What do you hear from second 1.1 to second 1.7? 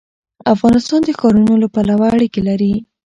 ښارونو له